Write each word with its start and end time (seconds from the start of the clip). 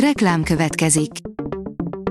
Reklám 0.00 0.42
következik. 0.42 1.10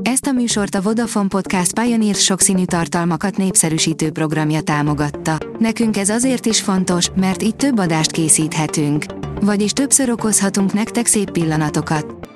Ezt 0.02 0.26
a 0.26 0.32
műsort 0.32 0.76
a 0.76 0.82
Vodafone 0.82 1.28
Podcast 1.28 1.80
Pioneer 1.80 2.16
sokszínű 2.16 2.66
tartalmakat 2.66 3.38
népszerűsítő 3.38 4.12
programja 4.12 4.62
támogatta. 4.62 5.38
Nekünk 5.60 5.98
ez 5.98 6.10
azért 6.10 6.46
is 6.46 6.62
fontos, 6.62 7.10
mert 7.16 7.44
így 7.44 7.56
több 7.56 7.80
adást 7.80 8.12
készíthetünk. 8.12 9.06
Vagyis 9.42 9.72
többször 9.72 10.10
okozhatunk 10.10 10.74
nektek 10.74 11.06
szép 11.06 11.32
pillanatokat. 11.32 12.30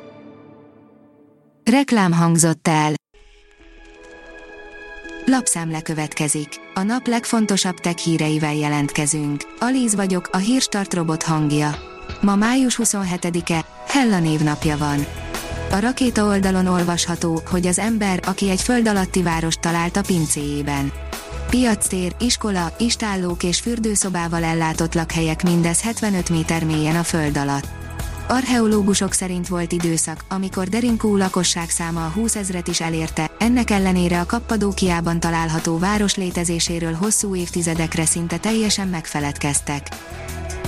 Reklám 1.71 2.11
hangzott 2.11 2.67
el. 2.67 2.93
Lapszemle 5.25 5.81
következik. 5.81 6.49
A 6.73 6.81
nap 6.81 7.07
legfontosabb 7.07 7.75
tech 7.75 7.97
híreivel 7.97 8.55
jelentkezünk. 8.55 9.41
Alíz 9.59 9.95
vagyok, 9.95 10.29
a 10.31 10.37
hírstart 10.37 10.93
robot 10.93 11.23
hangja. 11.23 11.75
Ma 12.21 12.35
május 12.35 12.79
27-e, 12.83 13.65
Hella 13.87 14.19
névnapja 14.19 14.77
van. 14.77 15.28
A 15.71 15.79
rakéta 15.79 16.25
oldalon 16.25 16.65
olvasható, 16.67 17.41
hogy 17.49 17.67
az 17.67 17.79
ember, 17.79 18.19
aki 18.25 18.49
egy 18.49 18.61
föld 18.61 18.87
alatti 18.87 19.21
várost 19.21 19.59
talált 19.59 19.97
a 19.97 20.01
pincéjében. 20.01 20.91
Piactér, 21.49 22.15
iskola, 22.19 22.71
istállók 22.79 23.43
és 23.43 23.59
fürdőszobával 23.59 24.43
ellátott 24.43 24.93
lakhelyek 24.93 25.43
mindez 25.43 25.81
75 25.81 26.29
méter 26.29 26.63
mélyen 26.63 26.95
a 26.95 27.03
föld 27.03 27.37
alatt. 27.37 27.67
Archeológusok 28.27 29.13
szerint 29.13 29.47
volt 29.47 29.71
időszak, 29.71 30.23
amikor 30.29 30.67
Derinkó 30.67 31.17
lakosság 31.17 31.69
száma 31.69 32.05
a 32.05 32.09
20 32.09 32.35
ezret 32.35 32.67
is 32.67 32.81
elérte, 32.81 33.31
ennek 33.37 33.69
ellenére 33.69 34.19
a 34.19 34.25
Kappadókiában 34.25 35.19
található 35.19 35.77
város 35.77 36.15
létezéséről 36.15 36.93
hosszú 36.93 37.35
évtizedekre 37.35 38.05
szinte 38.05 38.37
teljesen 38.37 38.87
megfeledkeztek. 38.87 39.87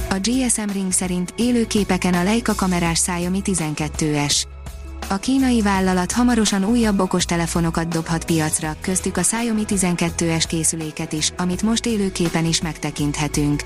A 0.10 0.20
GSM 0.22 0.72
Ring 0.74 0.92
szerint 0.92 1.34
élő 1.38 1.68
képeken 1.68 2.14
a 2.14 2.24
Leica 2.24 2.56
kamerás 2.56 3.00
Xiaomi 3.00 3.42
12S. 3.46 4.51
A 5.12 5.18
kínai 5.18 5.62
vállalat 5.62 6.12
hamarosan 6.12 6.66
újabb 6.66 7.00
okostelefonokat 7.00 7.88
dobhat 7.88 8.26
piacra, 8.26 8.76
köztük 8.82 9.18
a 9.18 9.22
Xiaomi 9.22 9.64
12S 9.68 10.44
készüléket 10.48 11.14
is, 11.14 11.32
amit 11.38 11.62
most 11.62 11.86
élőképen 11.86 12.46
is 12.46 12.62
megtekinthetünk. 12.62 13.64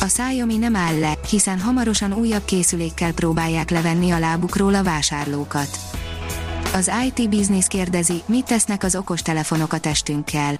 A 0.00 0.04
Xiaomi 0.04 0.56
nem 0.56 0.76
áll 0.76 0.98
le, 0.98 1.12
hiszen 1.30 1.60
hamarosan 1.60 2.12
újabb 2.12 2.44
készülékkel 2.44 3.12
próbálják 3.12 3.70
levenni 3.70 4.10
a 4.10 4.18
lábukról 4.18 4.74
a 4.74 4.82
vásárlókat. 4.82 5.78
Az 6.74 6.90
IT 7.06 7.28
Business 7.28 7.66
kérdezi, 7.66 8.22
mit 8.26 8.44
tesznek 8.44 8.82
az 8.82 8.96
okostelefonok 8.96 9.72
a 9.72 9.78
testünkkel. 9.78 10.58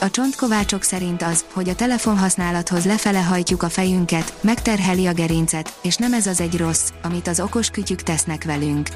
A 0.00 0.10
csontkovácsok 0.10 0.82
szerint 0.82 1.22
az, 1.22 1.44
hogy 1.52 1.68
a 1.68 1.74
telefonhasználathoz 1.74 2.84
lefele 2.84 3.20
hajtjuk 3.20 3.62
a 3.62 3.68
fejünket, 3.68 4.34
megterheli 4.40 5.06
a 5.06 5.12
gerincet, 5.12 5.72
és 5.82 5.96
nem 5.96 6.12
ez 6.12 6.26
az 6.26 6.40
egy 6.40 6.56
rossz, 6.56 6.88
amit 7.02 7.28
az 7.28 7.40
okos 7.40 7.70
kütyük 7.70 8.02
tesznek 8.02 8.44
velünk. 8.44 8.88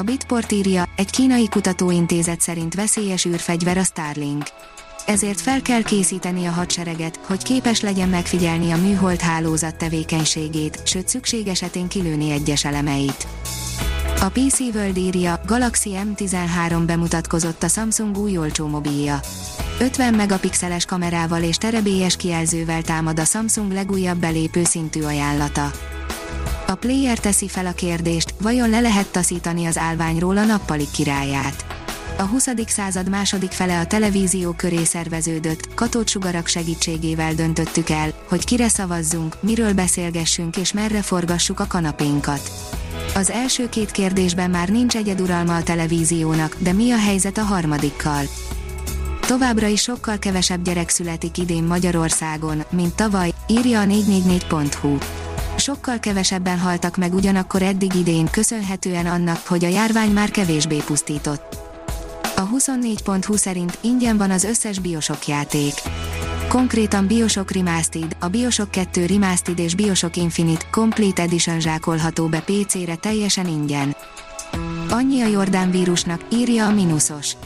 A 0.00 0.02
Bitport 0.02 0.52
írja, 0.52 0.88
egy 0.96 1.10
kínai 1.10 1.48
kutatóintézet 1.48 2.40
szerint 2.40 2.74
veszélyes 2.74 3.24
űrfegyver 3.24 3.78
a 3.78 3.82
Starlink. 3.84 4.44
Ezért 5.06 5.40
fel 5.40 5.62
kell 5.62 5.82
készíteni 5.82 6.46
a 6.46 6.50
hadsereget, 6.50 7.20
hogy 7.26 7.42
képes 7.42 7.80
legyen 7.80 8.08
megfigyelni 8.08 8.70
a 8.70 8.76
műhold 8.76 9.20
hálózat 9.20 9.76
tevékenységét, 9.76 10.80
sőt 10.86 11.08
szükség 11.08 11.46
esetén 11.48 11.88
kilőni 11.88 12.30
egyes 12.30 12.64
elemeit. 12.64 13.26
A 14.20 14.28
PC 14.28 14.60
World 14.60 14.96
írja, 14.96 15.40
Galaxy 15.46 15.90
M13 16.14 16.82
bemutatkozott 16.86 17.62
a 17.62 17.68
Samsung 17.68 18.18
új 18.18 18.38
olcsó 18.38 18.66
mobilja. 18.66 19.20
50 19.80 20.14
megapixeles 20.14 20.84
kamerával 20.84 21.42
és 21.42 21.56
terebélyes 21.56 22.16
kijelzővel 22.16 22.82
támad 22.82 23.18
a 23.18 23.24
Samsung 23.24 23.72
legújabb 23.72 24.18
belépő 24.18 24.64
szintű 24.64 25.02
ajánlata. 25.02 25.89
A 26.70 26.74
player 26.74 27.18
teszi 27.18 27.48
fel 27.48 27.66
a 27.66 27.72
kérdést, 27.72 28.34
vajon 28.40 28.70
le 28.70 28.80
lehet 28.80 29.06
taszítani 29.06 29.66
az 29.66 29.78
állványról 29.78 30.36
a 30.36 30.44
nappali 30.44 30.86
királyát. 30.92 31.64
A 32.18 32.22
20. 32.22 32.48
század 32.66 33.08
második 33.08 33.50
fele 33.50 33.78
a 33.78 33.86
televízió 33.86 34.52
köré 34.52 34.84
szerveződött, 34.84 35.74
katócsugarak 35.74 36.46
segítségével 36.46 37.34
döntöttük 37.34 37.90
el, 37.90 38.12
hogy 38.28 38.44
kire 38.44 38.68
szavazzunk, 38.68 39.36
miről 39.42 39.72
beszélgessünk 39.74 40.56
és 40.56 40.72
merre 40.72 41.02
forgassuk 41.02 41.60
a 41.60 41.66
kanapénkat. 41.66 42.50
Az 43.14 43.30
első 43.30 43.68
két 43.68 43.90
kérdésben 43.90 44.50
már 44.50 44.68
nincs 44.68 44.96
egyeduralma 44.96 45.56
a 45.56 45.62
televíziónak, 45.62 46.56
de 46.58 46.72
mi 46.72 46.90
a 46.90 46.98
helyzet 46.98 47.38
a 47.38 47.42
harmadikkal? 47.42 48.24
Továbbra 49.26 49.66
is 49.66 49.82
sokkal 49.82 50.18
kevesebb 50.18 50.62
gyerek 50.62 50.88
születik 50.88 51.38
idén 51.38 51.64
Magyarországon, 51.64 52.64
mint 52.70 52.94
tavaly, 52.94 53.32
írja 53.46 53.80
a 53.80 53.84
444.hu. 53.84 54.98
Sokkal 55.60 55.98
kevesebben 55.98 56.58
haltak 56.58 56.96
meg 56.96 57.14
ugyanakkor 57.14 57.62
eddig 57.62 57.94
idén 57.94 58.30
köszönhetően 58.30 59.06
annak, 59.06 59.46
hogy 59.46 59.64
a 59.64 59.68
járvány 59.68 60.10
már 60.10 60.30
kevésbé 60.30 60.76
pusztított. 60.76 61.56
A 62.36 62.48
24.hu 62.48 63.36
szerint 63.36 63.78
ingyen 63.80 64.16
van 64.16 64.30
az 64.30 64.44
összes 64.44 64.78
Biosok 64.78 65.26
játék. 65.26 65.72
Konkrétan 66.48 67.06
Biosok 67.06 67.50
Remastered, 67.50 68.16
a 68.20 68.28
Biosok 68.28 68.70
2 68.70 69.06
Remastered 69.06 69.58
és 69.58 69.74
Biosok 69.74 70.16
Infinite 70.16 70.64
Complete 70.70 71.22
Edition 71.22 71.60
zsákolható 71.60 72.26
be 72.26 72.40
PC-re 72.40 72.94
teljesen 72.94 73.46
ingyen. 73.46 73.96
Annyi 74.90 75.20
a 75.20 75.26
Jordán 75.26 75.70
vírusnak, 75.70 76.20
írja 76.32 76.66
a 76.66 76.70
Minusos 76.70 77.36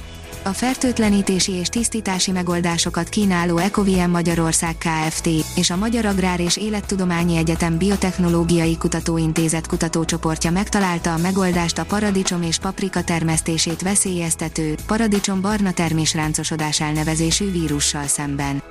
a 0.45 0.53
fertőtlenítési 0.53 1.53
és 1.53 1.69
tisztítási 1.69 2.31
megoldásokat 2.31 3.09
kínáló 3.09 3.57
Ecovien 3.59 4.11
Magyarország 4.11 4.77
Kft. 4.79 5.29
és 5.55 5.71
a 5.71 5.77
Magyar 5.77 6.05
Agrár 6.05 6.41
és 6.41 6.57
Élettudományi 6.57 7.37
Egyetem 7.37 7.79
Biotechnológiai 7.79 8.77
Kutatóintézet 8.77 9.67
kutatócsoportja 9.67 10.51
megtalálta 10.51 11.13
a 11.13 11.19
megoldást 11.19 11.79
a 11.79 11.85
paradicsom 11.85 12.43
és 12.43 12.59
paprika 12.59 13.03
termesztését 13.03 13.83
veszélyeztető, 13.83 14.75
paradicsom 14.87 15.41
barna 15.41 15.73
termésráncosodás 15.73 16.81
elnevezésű 16.81 17.51
vírussal 17.51 18.07
szemben. 18.07 18.63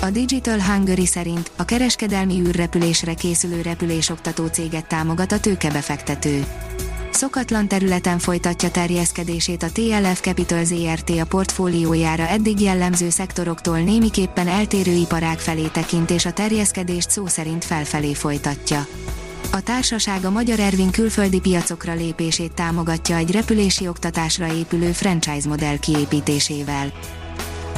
A 0.00 0.10
Digital 0.10 0.60
Hungary 0.60 1.06
szerint 1.06 1.50
a 1.56 1.64
kereskedelmi 1.64 2.40
űrrepülésre 2.40 3.14
készülő 3.14 3.62
repülésoktató 3.62 4.46
céget 4.46 4.88
támogat 4.88 5.32
a 5.32 5.40
tőkebefektető 5.40 6.44
szokatlan 7.18 7.68
területen 7.68 8.18
folytatja 8.18 8.70
terjeszkedését 8.70 9.62
a 9.62 9.70
TLF 9.72 10.20
Capital 10.20 10.64
ZRT 10.64 11.10
a 11.10 11.24
portfóliójára 11.24 12.26
eddig 12.26 12.60
jellemző 12.60 13.10
szektoroktól 13.10 13.78
némiképpen 13.78 14.48
eltérő 14.48 14.92
iparág 14.92 15.38
felé 15.38 15.66
tekint 15.66 16.10
és 16.10 16.26
a 16.26 16.32
terjeszkedést 16.32 17.10
szó 17.10 17.26
szerint 17.26 17.64
felfelé 17.64 18.14
folytatja. 18.14 18.86
A 19.52 19.60
társaság 19.60 20.24
a 20.24 20.30
Magyar 20.30 20.60
Ervin 20.60 20.90
külföldi 20.90 21.40
piacokra 21.40 21.94
lépését 21.94 22.52
támogatja 22.52 23.16
egy 23.16 23.30
repülési 23.30 23.88
oktatásra 23.88 24.52
épülő 24.52 24.92
franchise 24.92 25.48
modell 25.48 25.78
kiépítésével. 25.78 26.92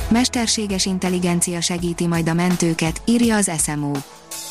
Mesterséges 0.09 0.87
intelligencia 0.87 1.61
segíti 1.61 2.07
majd 2.07 2.29
a 2.29 2.35
mentőket, 2.35 3.03
írja 3.05 3.37
az 3.37 3.51
SMO 3.59 3.93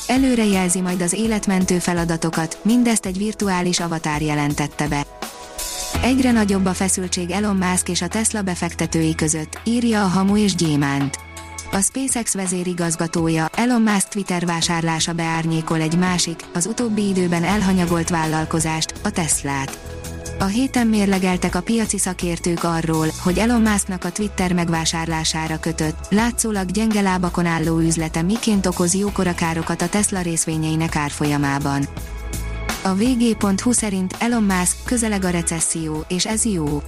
előrejelzi 0.07 0.81
majd 0.81 1.01
az 1.01 1.13
életmentő 1.13 1.79
feladatokat, 1.79 2.59
mindezt 2.61 3.05
egy 3.05 3.17
virtuális 3.17 3.79
avatár 3.79 4.21
jelentette 4.21 4.87
be. 4.87 5.05
Egyre 6.01 6.31
nagyobb 6.31 6.65
a 6.65 6.73
feszültség 6.73 7.31
Elon 7.31 7.55
Musk 7.55 7.89
és 7.89 8.01
a 8.01 8.07
Tesla 8.07 8.41
befektetői 8.41 9.15
között, 9.15 9.59
írja 9.63 10.03
a 10.03 10.07
Hamu 10.07 10.37
és 10.37 10.55
Gyémánt. 10.55 11.17
A 11.71 11.81
SpaceX 11.81 12.33
vezérigazgatója, 12.33 13.49
Elon 13.55 13.81
Musk 13.81 14.07
Twitter 14.07 14.45
vásárlása 14.45 15.13
beárnyékol 15.13 15.81
egy 15.81 15.97
másik, 15.97 16.45
az 16.53 16.65
utóbbi 16.65 17.07
időben 17.07 17.43
elhanyagolt 17.43 18.09
vállalkozást, 18.09 18.93
a 19.03 19.11
Teslát. 19.11 19.98
A 20.39 20.45
héten 20.45 20.87
mérlegeltek 20.87 21.55
a 21.55 21.61
piaci 21.61 21.97
szakértők 21.97 22.63
arról, 22.63 23.07
hogy 23.23 23.37
Elon 23.37 23.61
Musknak 23.61 24.03
a 24.03 24.11
Twitter 24.11 24.53
megvásárlására 24.53 25.59
kötött, 25.59 25.97
látszólag 26.09 26.71
gyenge 26.71 27.01
lábakon 27.01 27.45
álló 27.45 27.79
üzlete 27.79 28.21
miként 28.21 28.65
okoz 28.65 28.93
jókora 28.95 29.33
károkat 29.33 29.81
a 29.81 29.89
Tesla 29.89 30.21
részvényeinek 30.21 30.95
árfolyamában. 30.95 31.87
A 32.81 32.93
vg.hu 32.93 33.71
szerint 33.71 34.15
Elon 34.19 34.43
Musk 34.43 34.75
közeleg 34.83 35.23
a 35.23 35.29
recesszió, 35.29 36.05
és 36.07 36.25
ez 36.25 36.45
jó. 36.45 36.81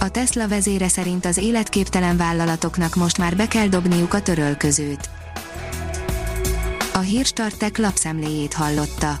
A 0.00 0.08
Tesla 0.08 0.48
vezére 0.48 0.88
szerint 0.88 1.26
az 1.26 1.36
életképtelen 1.36 2.16
vállalatoknak 2.16 2.94
most 2.94 3.18
már 3.18 3.36
be 3.36 3.48
kell 3.48 3.66
dobniuk 3.66 4.14
a 4.14 4.22
törölközőt. 4.22 5.10
A 6.92 6.98
hírstartek 6.98 7.78
lapszemléjét 7.78 8.52
hallotta. 8.52 9.20